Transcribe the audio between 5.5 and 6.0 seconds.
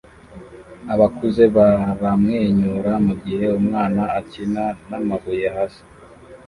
hasi